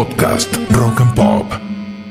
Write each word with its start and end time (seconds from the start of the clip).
Podcast 0.00 0.56
Rock 0.70 1.02
and 1.02 1.14
Pop. 1.14 1.52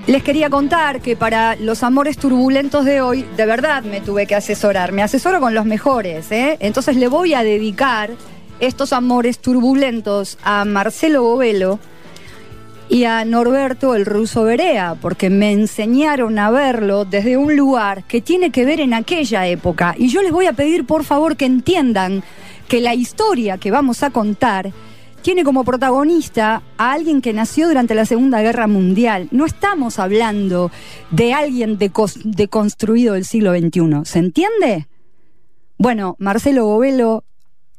Les 0.06 0.22
quería 0.22 0.52
contar 0.52 1.02
que 1.02 1.16
para 1.16 1.56
los 1.56 1.82
amores 1.82 2.20
turbulentos 2.20 2.86
de 2.86 3.02
hoy, 3.02 3.26
de 3.36 3.48
verdad 3.48 3.84
me 3.84 4.00
tuve 4.00 4.28
que 4.28 4.36
asesorar. 4.36 4.92
Me 4.92 5.02
asesoro 5.02 5.40
con 5.40 5.56
los 5.56 5.66
mejores, 5.66 6.32
¿eh? 6.32 6.58
Entonces 6.60 6.98
le 6.98 7.08
voy 7.08 7.34
a 7.34 7.42
dedicar 7.42 8.12
estos 8.60 8.94
amores 8.94 9.40
turbulentos 9.40 10.38
a 10.44 10.66
Marcelo 10.66 11.24
Bovelo 11.24 11.80
y 12.90 13.06
a 13.06 13.26
Norberto 13.26 13.96
el 13.96 14.06
ruso 14.06 14.44
Berea, 14.44 14.96
porque 15.02 15.32
me 15.32 15.52
enseñaron 15.52 16.38
a 16.38 16.52
verlo 16.52 17.06
desde 17.06 17.38
un 17.38 17.56
lugar 17.56 18.04
que 18.04 18.22
tiene 18.22 18.52
que 18.52 18.66
ver 18.66 18.82
en 18.82 18.94
aquella 18.94 19.48
época. 19.48 19.96
Y 19.98 20.10
yo 20.10 20.22
les 20.22 20.32
voy 20.32 20.46
a 20.46 20.54
pedir 20.54 20.86
por 20.86 21.04
favor 21.06 21.38
que 21.38 21.46
entiendan 21.46 22.22
que 22.68 22.82
la 22.82 22.94
historia 22.94 23.58
que 23.58 23.72
vamos 23.72 24.04
a 24.04 24.12
contar 24.12 24.74
tiene 25.22 25.44
como 25.44 25.64
protagonista 25.64 26.62
a 26.78 26.92
alguien 26.94 27.22
que 27.22 27.34
nació 27.34 27.68
durante 27.68 27.96
la 27.96 28.06
Segunda 28.06 28.42
Guerra 28.42 28.68
Mundial. 28.68 29.28
No 29.32 29.46
estamos 29.46 30.00
hablando 30.00 30.72
de 31.12 31.34
alguien 31.34 31.78
deconstruido 31.78 33.14
del 33.14 33.26
siglo 33.26 33.52
XXI. 33.58 34.02
¿Se 34.06 34.20
entiende? 34.20 34.88
Bueno, 35.78 36.16
Marcelo 36.20 36.66
Bovelo, 36.66 37.24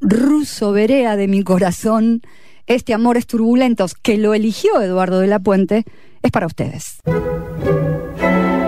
ruso 0.00 0.73
Berea 0.73 1.16
de 1.16 1.28
mi 1.28 1.42
corazón, 1.42 2.23
este 2.66 2.95
Amores 2.95 3.27
Turbulentos 3.27 3.95
que 3.95 4.16
lo 4.16 4.34
eligió 4.34 4.80
Eduardo 4.80 5.20
de 5.20 5.27
la 5.27 5.38
Puente, 5.38 5.84
es 6.22 6.30
para 6.30 6.47
ustedes. 6.47 7.00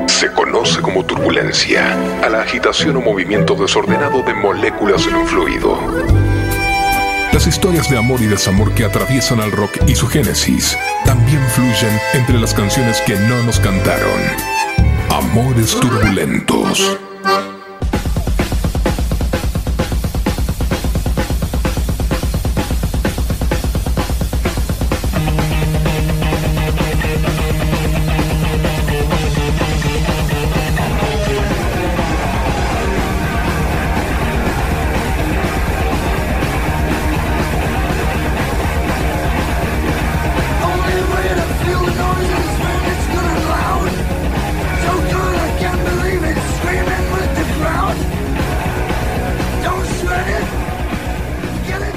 Se 0.06 0.30
conoce 0.32 0.80
como 0.82 1.04
turbulencia 1.04 1.94
a 2.22 2.28
la 2.28 2.42
agitación 2.42 2.96
o 2.96 3.00
movimiento 3.00 3.54
desordenado 3.54 4.22
de 4.22 4.34
moléculas 4.34 5.06
en 5.06 5.14
un 5.16 5.26
fluido. 5.26 6.21
Las 7.32 7.46
historias 7.46 7.88
de 7.90 7.96
amor 7.96 8.20
y 8.20 8.26
desamor 8.26 8.74
que 8.74 8.84
atraviesan 8.84 9.40
al 9.40 9.52
rock 9.52 9.78
y 9.86 9.94
su 9.94 10.06
génesis 10.06 10.76
también 11.04 11.42
fluyen 11.48 11.98
entre 12.14 12.38
las 12.38 12.52
canciones 12.52 13.00
que 13.02 13.14
no 13.16 13.42
nos 13.42 13.58
cantaron. 13.58 14.20
Amores 15.10 15.78
turbulentos. 15.80 17.11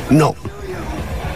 No. 0.10 0.36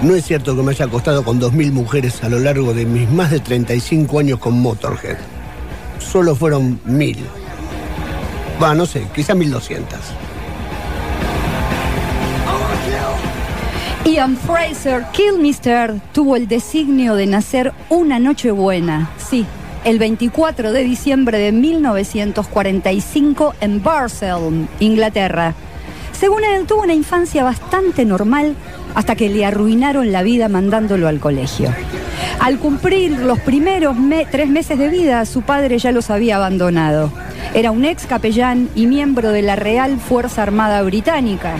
No 0.01 0.15
es 0.15 0.25
cierto 0.25 0.55
que 0.55 0.63
me 0.63 0.71
haya 0.71 0.85
acostado 0.85 1.23
con 1.23 1.41
2.000 1.41 1.71
mujeres 1.71 2.23
a 2.23 2.29
lo 2.29 2.39
largo 2.39 2.73
de 2.73 2.85
mis 2.85 3.09
más 3.09 3.31
de 3.31 3.39
35 3.39 4.19
años 4.19 4.39
con 4.39 4.59
Motorhead. 4.59 5.17
Solo 5.99 6.35
fueron 6.35 6.79
1.000. 6.85 7.17
Va, 8.61 8.73
no 8.73 8.85
sé, 8.85 9.07
quizá 9.13 9.33
1.200. 9.33 9.83
Ian 14.05 14.37
Fraser, 14.37 15.05
Killmister, 15.11 15.99
tuvo 16.13 16.35
el 16.35 16.47
designio 16.47 17.15
de 17.15 17.27
nacer 17.27 17.73
una 17.89 18.19
noche 18.19 18.51
buena, 18.51 19.11
sí, 19.17 19.45
el 19.83 19.99
24 19.99 20.71
de 20.71 20.83
diciembre 20.83 21.37
de 21.37 21.51
1945 21.51 23.53
en 23.61 23.83
Barcelona, 23.83 24.67
Inglaterra. 24.79 25.53
Según 26.19 26.43
él, 26.43 26.65
tuvo 26.65 26.81
una 26.81 26.93
infancia 26.93 27.45
bastante 27.45 28.03
normal 28.03 28.55
hasta 28.93 29.15
que 29.15 29.29
le 29.29 29.45
arruinaron 29.45 30.11
la 30.11 30.21
vida 30.21 30.49
mandándolo 30.49 31.07
al 31.07 31.21
colegio. 31.21 31.73
Al 32.41 32.59
cumplir 32.59 33.11
los 33.19 33.39
primeros 33.39 33.95
tres 34.29 34.49
meses 34.49 34.77
de 34.77 34.89
vida, 34.89 35.25
su 35.25 35.43
padre 35.43 35.77
ya 35.79 35.93
los 35.93 36.09
había 36.09 36.35
abandonado. 36.35 37.11
Era 37.53 37.71
un 37.71 37.85
ex 37.85 38.05
capellán 38.05 38.69
y 38.75 38.85
miembro 38.85 39.31
de 39.31 39.43
la 39.43 39.55
Real 39.55 39.97
Fuerza 39.97 40.43
Armada 40.43 40.81
Británica. 40.81 41.55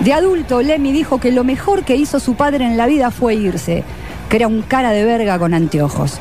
De 0.00 0.12
adulto, 0.12 0.60
Lemmy 0.60 0.92
dijo 0.92 1.18
que 1.18 1.32
lo 1.32 1.42
mejor 1.42 1.84
que 1.84 1.96
hizo 1.96 2.20
su 2.20 2.34
padre 2.34 2.66
en 2.66 2.76
la 2.76 2.86
vida 2.86 3.10
fue 3.10 3.34
irse, 3.34 3.82
que 4.28 4.36
era 4.36 4.46
un 4.46 4.60
cara 4.60 4.90
de 4.90 5.04
verga 5.04 5.38
con 5.38 5.54
anteojos. 5.54 6.20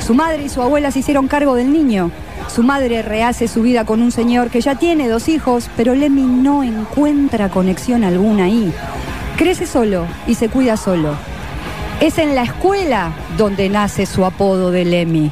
Su 0.00 0.14
madre 0.14 0.44
y 0.44 0.48
su 0.48 0.62
abuela 0.62 0.90
se 0.90 1.00
hicieron 1.00 1.28
cargo 1.28 1.54
del 1.54 1.72
niño 1.72 2.10
su 2.48 2.62
madre 2.62 3.02
rehace 3.02 3.48
su 3.48 3.62
vida 3.62 3.84
con 3.84 4.00
un 4.00 4.12
señor 4.12 4.50
que 4.50 4.60
ya 4.60 4.76
tiene 4.76 5.08
dos 5.08 5.28
hijos, 5.28 5.68
pero 5.76 5.94
Lemmy 5.94 6.22
no 6.22 6.62
encuentra 6.62 7.50
conexión 7.50 8.04
alguna 8.04 8.44
ahí. 8.44 8.72
Crece 9.36 9.66
solo 9.66 10.06
y 10.26 10.36
se 10.36 10.48
cuida 10.48 10.76
solo. 10.76 11.16
Es 12.00 12.18
en 12.18 12.34
la 12.34 12.44
escuela 12.44 13.12
donde 13.36 13.68
nace 13.68 14.06
su 14.06 14.24
apodo 14.24 14.70
de 14.70 14.84
Lemmy. 14.84 15.30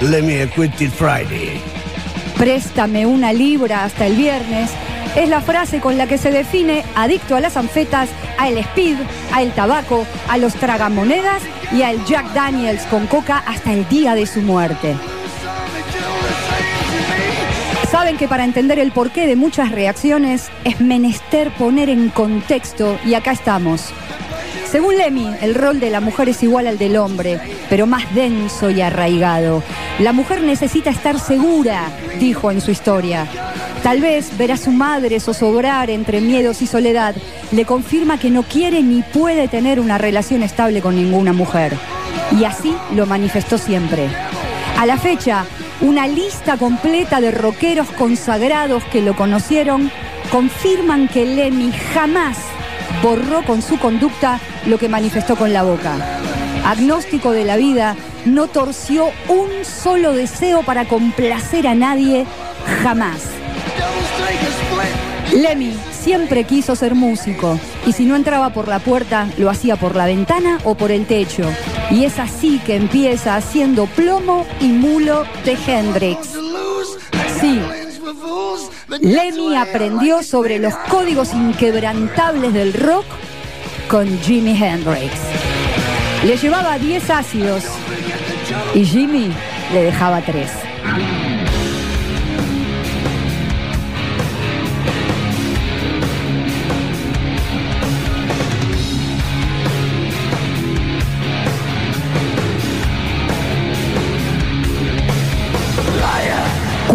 Lemmy 0.00 0.34
Equity 0.34 0.88
Friday. 0.88 1.60
Préstame 2.36 3.06
una 3.06 3.32
libra 3.32 3.84
hasta 3.84 4.06
el 4.06 4.16
viernes 4.16 4.70
es 5.16 5.28
la 5.28 5.40
frase 5.40 5.80
con 5.80 5.96
la 5.98 6.06
que 6.06 6.18
se 6.18 6.30
define 6.30 6.84
adicto 6.94 7.34
a 7.34 7.40
las 7.40 7.56
anfetas, 7.56 8.08
al 8.38 8.56
speed, 8.58 8.96
al 9.32 9.52
tabaco, 9.52 10.06
a 10.28 10.38
los 10.38 10.54
tragamonedas 10.54 11.42
y 11.72 11.82
al 11.82 12.04
Jack 12.04 12.32
Daniels 12.32 12.82
con 12.86 13.06
coca 13.06 13.42
hasta 13.46 13.72
el 13.72 13.88
día 13.88 14.14
de 14.14 14.26
su 14.26 14.40
muerte. 14.40 14.96
Saben 17.90 18.16
que 18.16 18.28
para 18.28 18.44
entender 18.44 18.78
el 18.78 18.92
porqué 18.92 19.26
de 19.26 19.36
muchas 19.36 19.72
reacciones 19.72 20.50
es 20.64 20.80
menester 20.80 21.50
poner 21.52 21.88
en 21.88 22.10
contexto 22.10 22.98
y 23.04 23.14
acá 23.14 23.32
estamos. 23.32 23.92
Según 24.70 24.98
Lemmy, 24.98 25.30
el 25.40 25.54
rol 25.54 25.80
de 25.80 25.88
la 25.88 26.00
mujer 26.00 26.28
es 26.28 26.42
igual 26.42 26.66
al 26.66 26.76
del 26.76 26.98
hombre, 26.98 27.40
pero 27.70 27.86
más 27.86 28.14
denso 28.14 28.68
y 28.68 28.82
arraigado. 28.82 29.62
La 29.98 30.12
mujer 30.12 30.42
necesita 30.42 30.90
estar 30.90 31.18
segura, 31.18 31.90
dijo 32.20 32.50
en 32.50 32.60
su 32.60 32.70
historia. 32.70 33.26
Tal 33.88 34.02
vez 34.02 34.36
ver 34.36 34.52
a 34.52 34.58
su 34.58 34.70
madre 34.70 35.18
zozobrar 35.18 35.88
entre 35.88 36.20
miedos 36.20 36.60
y 36.60 36.66
soledad 36.66 37.14
le 37.52 37.64
confirma 37.64 38.18
que 38.18 38.28
no 38.28 38.42
quiere 38.42 38.82
ni 38.82 39.00
puede 39.00 39.48
tener 39.48 39.80
una 39.80 39.96
relación 39.96 40.42
estable 40.42 40.82
con 40.82 40.94
ninguna 40.94 41.32
mujer. 41.32 41.74
Y 42.38 42.44
así 42.44 42.76
lo 42.94 43.06
manifestó 43.06 43.56
siempre. 43.56 44.10
A 44.76 44.84
la 44.84 44.98
fecha, 44.98 45.46
una 45.80 46.06
lista 46.06 46.58
completa 46.58 47.22
de 47.22 47.30
rockeros 47.30 47.88
consagrados 47.92 48.84
que 48.92 49.00
lo 49.00 49.16
conocieron 49.16 49.90
confirman 50.30 51.08
que 51.08 51.24
Lemmy 51.24 51.72
jamás 51.94 52.36
borró 53.02 53.42
con 53.42 53.62
su 53.62 53.78
conducta 53.78 54.38
lo 54.66 54.76
que 54.76 54.90
manifestó 54.90 55.34
con 55.34 55.54
la 55.54 55.62
boca. 55.62 55.96
Agnóstico 56.66 57.32
de 57.32 57.46
la 57.46 57.56
vida, 57.56 57.96
no 58.26 58.48
torció 58.48 59.06
un 59.28 59.64
solo 59.64 60.12
deseo 60.12 60.62
para 60.62 60.84
complacer 60.84 61.66
a 61.66 61.74
nadie 61.74 62.26
jamás. 62.82 63.38
Lemmy 65.32 65.74
siempre 65.90 66.44
quiso 66.44 66.74
ser 66.74 66.94
músico 66.94 67.58
y 67.86 67.92
si 67.92 68.04
no 68.06 68.16
entraba 68.16 68.50
por 68.50 68.66
la 68.66 68.78
puerta 68.78 69.28
lo 69.36 69.50
hacía 69.50 69.76
por 69.76 69.94
la 69.94 70.06
ventana 70.06 70.58
o 70.64 70.74
por 70.74 70.90
el 70.90 71.06
techo. 71.06 71.44
Y 71.90 72.04
es 72.04 72.18
así 72.18 72.58
que 72.60 72.76
empieza 72.76 73.36
haciendo 73.36 73.86
plomo 73.86 74.46
y 74.60 74.68
mulo 74.68 75.24
de 75.44 75.56
Hendrix. 75.66 76.28
Sí, 77.40 77.60
Lemmy 79.00 79.54
aprendió 79.54 80.22
sobre 80.22 80.58
los 80.58 80.74
códigos 80.88 81.34
inquebrantables 81.34 82.52
del 82.52 82.72
rock 82.72 83.04
con 83.88 84.06
Jimi 84.20 84.52
Hendrix. 84.52 85.12
Le 86.24 86.36
llevaba 86.36 86.78
10 86.78 87.10
ácidos 87.10 87.64
y 88.74 88.84
Jimmy 88.84 89.30
le 89.72 89.82
dejaba 89.82 90.20
3. 90.22 90.50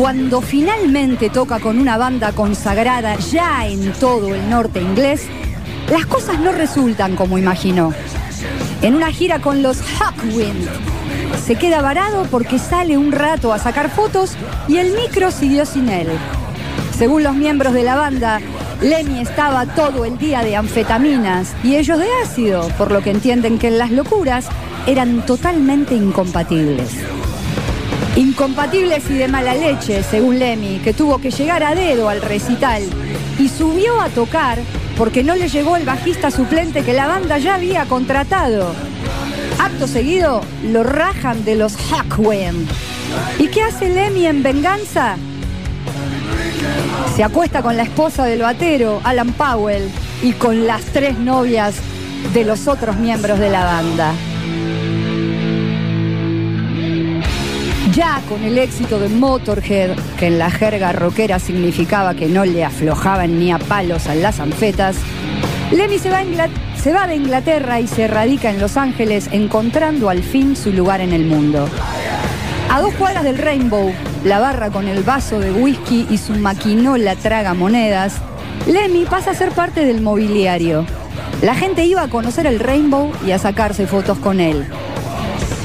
Cuando 0.03 0.41
finalmente 0.41 1.29
toca 1.29 1.61
con 1.61 1.79
una 1.79 1.95
banda 1.95 2.33
consagrada 2.33 3.15
ya 3.15 3.65
en 3.65 3.94
todo 3.94 4.35
el 4.35 4.50
norte 4.50 4.81
inglés, 4.81 5.27
las 5.89 6.05
cosas 6.05 6.41
no 6.41 6.51
resultan 6.51 7.15
como 7.15 7.38
imaginó. 7.38 7.94
En 8.81 8.95
una 8.95 9.13
gira 9.13 9.39
con 9.39 9.63
los 9.63 9.81
Hawkwind, 9.81 10.67
se 11.45 11.55
queda 11.55 11.81
varado 11.81 12.27
porque 12.29 12.59
sale 12.59 12.97
un 12.97 13.13
rato 13.13 13.53
a 13.53 13.59
sacar 13.59 13.89
fotos 13.89 14.33
y 14.67 14.75
el 14.75 14.91
micro 14.91 15.31
siguió 15.31 15.65
sin 15.65 15.88
él. 15.88 16.09
Según 16.97 17.23
los 17.23 17.35
miembros 17.35 17.71
de 17.73 17.83
la 17.83 17.95
banda, 17.95 18.41
Lemmy 18.81 19.21
estaba 19.21 19.67
todo 19.67 20.03
el 20.03 20.17
día 20.17 20.44
de 20.44 20.57
anfetaminas 20.57 21.56
y 21.63 21.77
ellos 21.77 21.97
de 21.97 22.09
ácido, 22.21 22.67
por 22.77 22.91
lo 22.91 22.99
que 23.01 23.11
entienden 23.11 23.57
que 23.57 23.69
en 23.69 23.77
las 23.77 23.89
locuras 23.89 24.47
eran 24.85 25.25
totalmente 25.25 25.95
incompatibles. 25.95 26.91
Incompatibles 28.15 29.10
y 29.10 29.15
de 29.15 29.27
mala 29.27 29.56
leche, 29.56 30.04
según 30.04 30.38
Lemmy, 30.38 30.80
que 30.83 30.94
tuvo 30.94 31.19
que 31.19 31.31
llegar 31.31 31.63
a 31.63 31.74
dedo 31.74 32.10
al 32.10 32.21
recital 32.21 32.83
y 33.39 33.50
subió 33.50 34.00
a 34.00 34.10
tocar 34.10 34.60
porque 34.98 35.24
no 35.24 35.36
le 35.36 35.50
llegó 35.50 35.77
el 35.77 35.86
bajista 35.86 36.30
suplente 36.30 36.83
que 36.83 36.94
la 36.94 37.07
banda 37.07 37.39
ya 37.39 37.56
había 37.56 37.86
contratado. 37.86 38.75
Acto 39.60 39.88
seguido, 39.88 40.42
lo 40.63 40.83
rajan 40.83 41.44
de 41.44 41.56
los 41.56 41.75
Hawkwind. 41.75 42.69
¿Y 43.39 43.48
qué 43.48 43.63
hace 43.63 43.89
Lemmy 43.89 44.27
en 44.27 44.44
venganza? 44.44 45.16
Se 47.16 47.24
acuesta 47.24 47.63
con 47.63 47.77
la 47.77 47.83
esposa 47.83 48.25
del 48.25 48.42
batero, 48.42 49.01
Alan 49.04 49.33
Powell, 49.33 49.89
y 50.21 50.33
con 50.33 50.68
las 50.68 50.83
tres 50.86 51.18
novias 51.18 51.75
de 52.33 52.44
los 52.44 52.68
otros 52.68 52.95
miembros 52.98 53.39
de 53.39 53.50
la 53.50 53.66
banda. 53.66 54.13
Ya 57.94 58.24
con 58.28 58.44
el 58.44 58.57
éxito 58.57 58.98
de 58.98 59.07
Motorhead, 59.07 59.95
que 60.18 60.25
en 60.25 60.40
la 60.40 60.50
jerga 60.50 60.94
rockera 60.94 61.38
significaba 61.38 62.16
que 62.16 62.25
no 62.25 62.44
le 62.44 62.66
aflojaban 62.66 63.38
ni 63.38 63.51
a 63.51 63.60
palos 63.60 64.07
a 64.07 64.16
las 64.16 64.40
anfetas, 64.40 64.95
Lemmy 65.72 66.00
se 66.00 66.10
va, 66.10 66.24
se 66.75 66.92
va 66.92 67.06
de 67.06 67.16
Inglaterra 67.16 67.80
y 67.80 67.88
se 67.88 68.07
radica 68.07 68.50
en 68.50 68.60
Los 68.60 68.78
Ángeles, 68.78 69.30
encontrando 69.31 70.10
al 70.10 70.24
fin 70.24 70.56
su 70.56 70.74
lugar 70.74 71.01
en 71.01 71.13
el 71.13 71.25
mundo. 71.25 71.69
A 72.72 72.81
dos 72.81 72.95
cuadras 72.95 73.24
del 73.24 73.38
Rainbow, 73.38 73.94
la 74.24 74.40
barra 74.40 74.72
con 74.72 74.88
el 74.88 75.04
vaso 75.04 75.40
de 75.40 75.51
whisky 75.51 76.07
y 76.10 76.18
su 76.18 76.34
maquinola 76.34 77.16
traga 77.16 77.54
monedas, 77.54 78.16
Lemmy 78.66 79.06
pasa 79.06 79.31
a 79.31 79.36
ser 79.36 79.51
parte 79.51 79.86
del 79.86 80.01
mobiliario. 80.01 80.84
La 81.44 81.54
gente 81.54 81.86
iba 81.86 82.01
a 82.01 82.07
conocer 82.07 82.48
el 82.48 82.60
Rainbow 82.60 83.12
y 83.24 83.31
a 83.31 83.38
sacarse 83.38 83.86
fotos 83.86 84.18
con 84.18 84.40
él. 84.40 84.66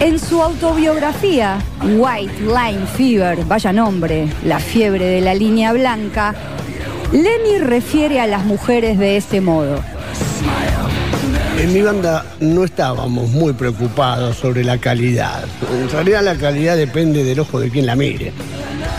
En 0.01 0.21
su 0.21 0.41
autobiografía, 0.41 1.59
White 1.83 2.43
Line 2.43 2.87
Fever, 2.97 3.45
vaya 3.47 3.73
nombre, 3.73 4.29
la 4.45 4.61
fiebre 4.61 5.05
de 5.05 5.21
la 5.21 5.35
línea 5.35 5.73
blanca, 5.73 6.37
Lemmy 7.11 7.59
refiere 7.59 8.21
a 8.21 8.29
las 8.29 8.45
mujeres 8.45 8.97
de 8.97 9.17
este 9.17 9.41
modo. 9.41 9.83
En 11.59 11.75
mi 11.75 11.83
banda 11.83 12.25
no 12.39 12.63
estábamos 12.63 13.29
muy 13.31 13.55
preocupados 13.55 14.37
sobre 14.37 14.63
la 14.63 14.79
calidad. 14.79 15.45
En 15.83 15.91
realidad 15.91 16.23
la 16.23 16.37
calidad 16.37 16.77
depende 16.77 17.25
del 17.25 17.41
ojo 17.41 17.59
de 17.59 17.69
quien 17.69 17.85
la 17.85 17.97
mire. 17.97 18.33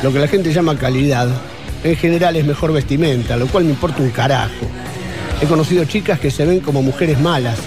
Lo 0.04 0.12
que 0.12 0.20
la 0.20 0.28
gente 0.28 0.52
llama 0.52 0.78
calidad, 0.78 1.30
en 1.82 1.96
general 1.96 2.36
es 2.36 2.44
mejor 2.44 2.74
vestimenta, 2.74 3.38
lo 3.38 3.48
cual 3.48 3.64
me 3.64 3.70
importa 3.70 4.02
un 4.04 4.10
carajo. 4.10 4.68
He 5.42 5.46
conocido 5.46 5.86
chicas 5.86 6.20
que 6.20 6.30
se 6.30 6.46
ven 6.46 6.60
como 6.60 6.82
mujeres 6.82 7.18
malas, 7.22 7.58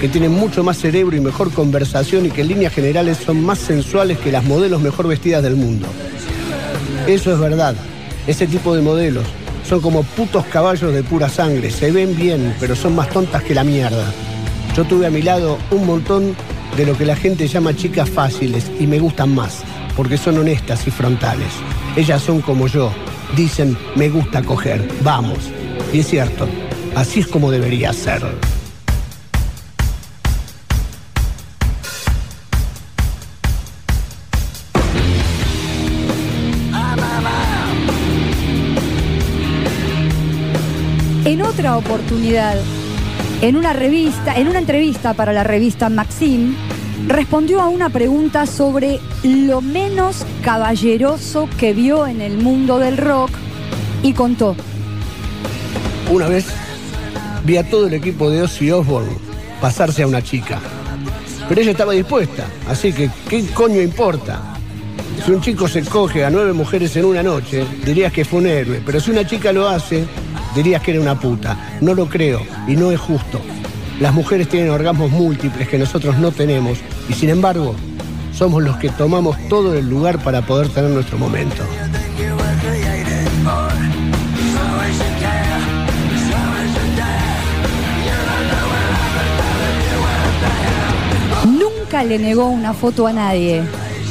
que 0.00 0.08
tienen 0.08 0.32
mucho 0.32 0.62
más 0.62 0.78
cerebro 0.78 1.16
y 1.16 1.20
mejor 1.20 1.52
conversación 1.52 2.26
y 2.26 2.30
que 2.30 2.42
en 2.42 2.48
líneas 2.48 2.72
generales 2.72 3.18
son 3.24 3.44
más 3.44 3.58
sensuales 3.58 4.18
que 4.18 4.30
las 4.30 4.44
modelos 4.44 4.80
mejor 4.80 5.08
vestidas 5.08 5.42
del 5.42 5.56
mundo. 5.56 5.86
Eso 7.06 7.32
es 7.32 7.38
verdad. 7.38 7.74
Ese 8.26 8.46
tipo 8.46 8.74
de 8.74 8.82
modelos 8.82 9.24
son 9.68 9.80
como 9.80 10.02
putos 10.02 10.44
caballos 10.46 10.92
de 10.92 11.02
pura 11.02 11.28
sangre. 11.28 11.70
Se 11.70 11.90
ven 11.90 12.16
bien, 12.16 12.54
pero 12.60 12.76
son 12.76 12.94
más 12.94 13.10
tontas 13.10 13.42
que 13.42 13.54
la 13.54 13.64
mierda. 13.64 14.12
Yo 14.76 14.84
tuve 14.84 15.06
a 15.06 15.10
mi 15.10 15.22
lado 15.22 15.58
un 15.70 15.86
montón 15.86 16.36
de 16.76 16.86
lo 16.86 16.96
que 16.96 17.04
la 17.04 17.16
gente 17.16 17.48
llama 17.48 17.74
chicas 17.74 18.08
fáciles 18.08 18.70
y 18.78 18.86
me 18.86 19.00
gustan 19.00 19.34
más, 19.34 19.62
porque 19.96 20.16
son 20.16 20.38
honestas 20.38 20.86
y 20.86 20.90
frontales. 20.90 21.48
Ellas 21.96 22.22
son 22.22 22.40
como 22.40 22.68
yo, 22.68 22.92
dicen, 23.36 23.76
me 23.96 24.08
gusta 24.08 24.42
coger, 24.42 24.86
vamos. 25.02 25.38
Y 25.92 26.00
es 26.00 26.06
cierto, 26.06 26.46
así 26.94 27.20
es 27.20 27.26
como 27.26 27.50
debería 27.50 27.92
ser. 27.92 28.22
En 41.38 41.44
otra 41.44 41.76
oportunidad, 41.76 42.56
en 43.42 43.54
una 43.54 43.72
revista, 43.72 44.36
en 44.36 44.48
una 44.48 44.58
entrevista 44.58 45.14
para 45.14 45.32
la 45.32 45.44
revista 45.44 45.88
Maxim, 45.88 46.56
respondió 47.06 47.60
a 47.60 47.68
una 47.68 47.90
pregunta 47.90 48.44
sobre 48.44 48.98
lo 49.22 49.60
menos 49.60 50.26
caballeroso 50.42 51.48
que 51.56 51.74
vio 51.74 52.08
en 52.08 52.22
el 52.22 52.38
mundo 52.38 52.80
del 52.80 52.96
rock 52.96 53.30
y 54.02 54.14
contó. 54.14 54.56
Una 56.10 56.26
vez 56.26 56.46
vi 57.44 57.56
a 57.56 57.70
todo 57.70 57.86
el 57.86 57.94
equipo 57.94 58.30
de 58.30 58.42
Ozzy 58.42 58.72
Osbourne 58.72 59.12
pasarse 59.60 60.02
a 60.02 60.08
una 60.08 60.20
chica. 60.20 60.58
Pero 61.48 61.60
ella 61.60 61.70
estaba 61.70 61.92
dispuesta, 61.92 62.46
así 62.68 62.92
que 62.92 63.10
¿qué 63.28 63.46
coño 63.54 63.80
importa? 63.80 64.42
Si 65.24 65.30
un 65.30 65.40
chico 65.40 65.68
se 65.68 65.82
coge 65.82 66.24
a 66.24 66.30
nueve 66.30 66.52
mujeres 66.52 66.96
en 66.96 67.04
una 67.04 67.22
noche, 67.22 67.64
dirías 67.84 68.12
que 68.12 68.24
fue 68.24 68.40
un 68.40 68.48
héroe, 68.48 68.82
pero 68.84 68.98
si 68.98 69.12
una 69.12 69.24
chica 69.24 69.52
lo 69.52 69.68
hace, 69.68 70.04
dirías 70.54 70.82
que 70.82 70.92
era 70.92 71.00
una 71.00 71.18
puta. 71.18 71.56
No 71.80 71.94
lo 71.94 72.08
creo 72.08 72.42
y 72.66 72.76
no 72.76 72.90
es 72.90 73.00
justo. 73.00 73.40
Las 74.00 74.14
mujeres 74.14 74.48
tienen 74.48 74.70
orgasmos 74.70 75.10
múltiples 75.10 75.68
que 75.68 75.78
nosotros 75.78 76.18
no 76.18 76.30
tenemos 76.30 76.78
y 77.08 77.14
sin 77.14 77.30
embargo 77.30 77.74
somos 78.32 78.62
los 78.62 78.76
que 78.76 78.88
tomamos 78.90 79.36
todo 79.48 79.74
el 79.74 79.88
lugar 79.88 80.22
para 80.22 80.42
poder 80.42 80.68
tener 80.68 80.90
nuestro 80.90 81.18
momento. 81.18 81.64
Nunca 91.44 92.04
le 92.04 92.18
negó 92.18 92.46
una 92.46 92.74
foto 92.74 93.06
a 93.08 93.12
nadie 93.12 93.62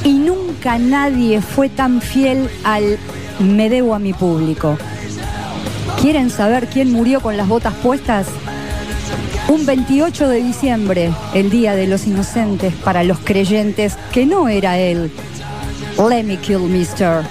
y 0.04 0.14
nunca 0.14 0.78
nadie 0.78 1.42
fue 1.42 1.70
tan 1.70 2.02
fiel 2.02 2.50
al 2.64 2.98
me 3.40 3.70
debo 3.70 3.96
a 3.96 4.00
mi 4.00 4.14
público. 4.14 4.78
¿Quieren 6.08 6.30
saber 6.30 6.70
quién 6.70 6.94
murió 6.94 7.20
con 7.20 7.36
las 7.36 7.50
botas 7.50 7.74
puestas? 7.84 8.28
Un 9.50 9.66
28 9.66 10.30
de 10.30 10.42
diciembre, 10.42 11.12
el 11.34 11.50
Día 11.50 11.76
de 11.76 11.86
los 11.86 12.08
Inocentes 12.08 12.74
para 12.76 13.04
los 13.04 13.20
creyentes, 13.20 13.98
que 14.14 14.26
no 14.26 14.48
era 14.48 14.78
él. 14.78 15.12
Lemmy 15.98 16.38
Kilmister 16.38 17.24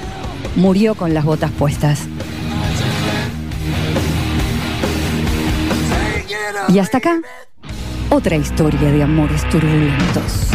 murió 0.56 0.94
con 0.94 1.14
las 1.14 1.25
botas 1.25 1.50
puestas. 1.52 2.02
Y 6.69 6.78
hasta 6.78 6.99
acá, 6.99 7.23
otra 8.11 8.37
historia 8.37 8.93
de 8.93 9.02
amores 9.02 9.49
turbulentos. 9.49 10.50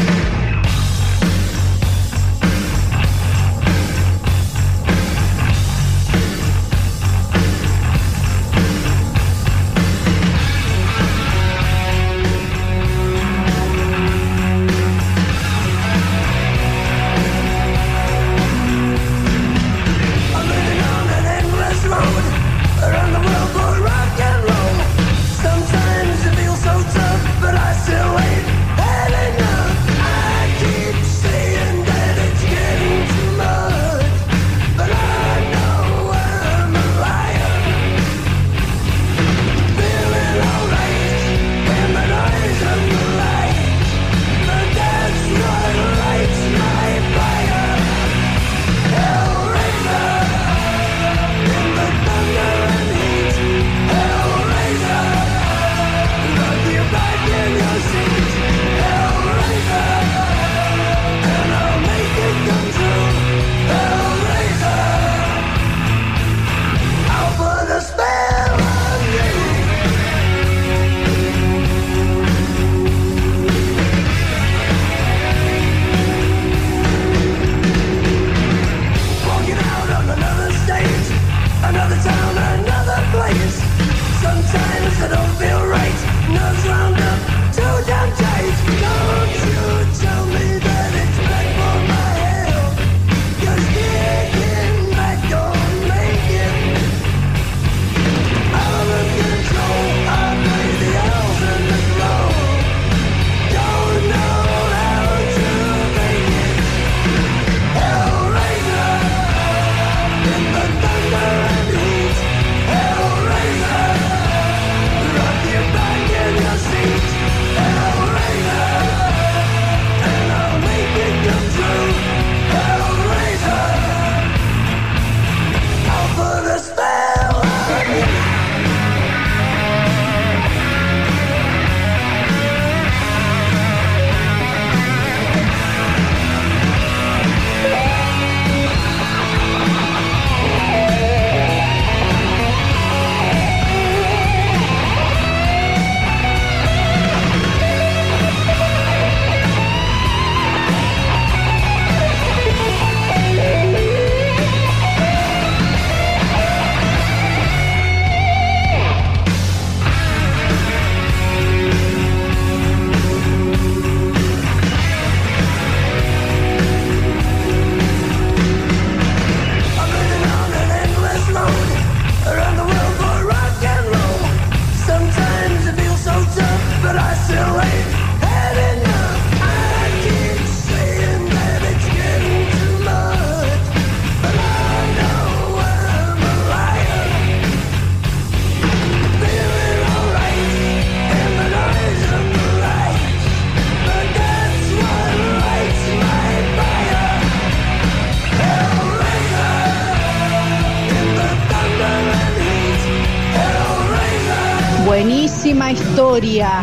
Historia 205.72 206.62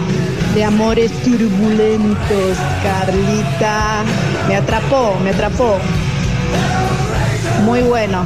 de 0.55 0.65
amores 0.65 1.11
turbulentos, 1.23 2.57
Carlita. 2.83 4.05
Me 4.47 4.57
atrapó, 4.57 5.17
me 5.23 5.31
atrapó. 5.31 5.79
Muy 7.65 7.83
bueno. 7.83 8.25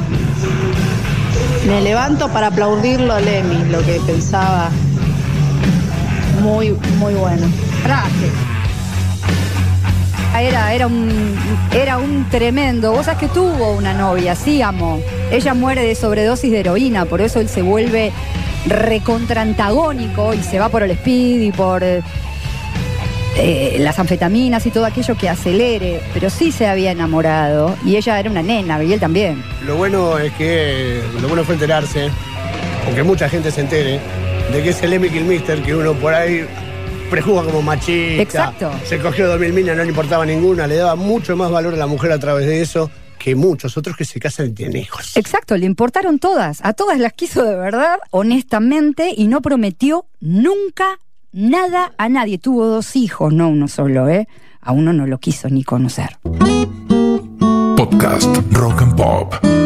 Me 1.67 1.81
levanto 1.81 2.29
para 2.29 2.47
aplaudirlo 2.47 3.13
a 3.13 3.19
Lemmy, 3.19 3.69
lo 3.71 3.83
que 3.83 3.99
pensaba. 4.05 4.69
Muy, 6.41 6.71
muy 6.99 7.13
bueno. 7.13 7.47
Gracias. 7.83 8.31
Era, 10.39 10.73
era, 10.73 10.87
un, 10.87 11.37
era 11.71 11.97
un 11.97 12.27
tremendo. 12.29 12.91
Vos 12.91 13.05
sabés 13.05 13.19
que 13.19 13.27
tuvo 13.27 13.73
una 13.73 13.93
novia, 13.93 14.35
sí, 14.35 14.61
amo. 14.61 14.99
Ella 15.31 15.53
muere 15.53 15.83
de 15.83 15.95
sobredosis 15.95 16.51
de 16.51 16.59
heroína, 16.59 17.05
por 17.05 17.21
eso 17.21 17.39
él 17.39 17.47
se 17.47 17.61
vuelve 17.61 18.11
recontraantagónico 18.65 20.33
y 20.33 20.41
se 20.41 20.59
va 20.59 20.69
por 20.69 20.83
el 20.83 20.91
speed 20.91 21.41
y 21.41 21.51
por 21.51 21.83
eh, 21.83 23.77
las 23.79 23.99
anfetaminas 23.99 24.65
y 24.65 24.71
todo 24.71 24.85
aquello 24.85 25.15
que 25.15 25.29
acelere. 25.29 26.01
Pero 26.13 26.29
sí 26.29 26.51
se 26.51 26.67
había 26.67 26.91
enamorado 26.91 27.75
y 27.85 27.95
ella 27.95 28.19
era 28.19 28.29
una 28.29 28.41
nena 28.41 28.83
y 28.83 28.93
él 28.93 28.99
también. 28.99 29.43
Lo 29.65 29.75
bueno 29.75 30.17
es 30.17 30.31
que, 30.33 31.01
lo 31.21 31.27
bueno 31.27 31.43
fue 31.43 31.55
enterarse, 31.55 32.09
aunque 32.85 33.03
mucha 33.03 33.29
gente 33.29 33.51
se 33.51 33.61
entere, 33.61 33.99
de 34.51 34.63
que 34.63 34.69
es 34.69 34.81
el 34.83 34.91
Lemmy 34.91 35.09
Kilmister 35.09 35.61
que 35.61 35.75
uno 35.75 35.93
por 35.93 36.13
ahí 36.13 36.45
prejuzga 37.09 37.43
como 37.43 37.61
machista. 37.61 38.21
Exacto. 38.21 38.71
Se 38.85 38.99
cogió 38.99 39.27
dos 39.27 39.39
mil 39.39 39.53
minas, 39.53 39.77
no 39.77 39.83
le 39.83 39.89
importaba 39.89 40.25
ninguna, 40.25 40.67
le 40.67 40.75
daba 40.75 40.95
mucho 40.95 41.35
más 41.35 41.51
valor 41.51 41.73
a 41.73 41.77
la 41.77 41.87
mujer 41.87 42.11
a 42.11 42.19
través 42.19 42.47
de 42.47 42.61
eso 42.61 42.89
que 43.23 43.35
muchos 43.37 43.77
otros 43.77 43.95
que 43.95 44.03
se 44.03 44.19
casan 44.19 44.47
y 44.47 44.51
tienen 44.51 44.81
hijos. 44.81 45.15
Exacto, 45.15 45.55
le 45.55 45.65
importaron 45.65 46.19
todas. 46.19 46.59
A 46.61 46.73
todas 46.73 46.99
las 46.99 47.13
quiso 47.13 47.45
de 47.45 47.55
verdad, 47.55 47.95
honestamente, 48.11 49.13
y 49.15 49.27
no 49.27 49.41
prometió 49.41 50.07
nunca 50.19 50.99
nada 51.31 51.93
a 51.97 52.09
nadie. 52.09 52.37
Tuvo 52.37 52.67
dos 52.67 52.97
hijos, 52.97 53.31
no 53.31 53.47
uno 53.47 53.69
solo, 53.69 54.09
¿eh? 54.09 54.27
A 54.59 54.73
uno 54.73 54.91
no 54.91 55.07
lo 55.07 55.19
quiso 55.19 55.47
ni 55.47 55.63
conocer. 55.63 56.17
Podcast 57.77 58.35
Rock 58.51 58.81
and 58.81 58.97
Pop. 58.97 59.62